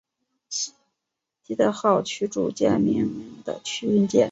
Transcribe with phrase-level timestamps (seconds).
[1.43, 4.19] 基德号驱逐舰命名的军舰。